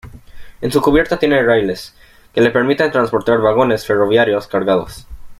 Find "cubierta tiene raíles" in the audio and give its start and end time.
0.81-1.93